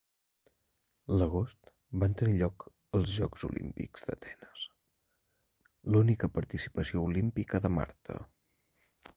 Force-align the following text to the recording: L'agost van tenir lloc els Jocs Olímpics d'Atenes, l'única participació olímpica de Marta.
L'agost 1.17 1.69
van 2.03 2.15
tenir 2.21 2.33
lloc 2.39 2.65
els 2.99 3.13
Jocs 3.17 3.45
Olímpics 3.49 4.07
d'Atenes, 4.09 4.65
l'única 5.97 6.31
participació 6.39 7.07
olímpica 7.11 7.63
de 7.67 7.75
Marta. 7.79 8.19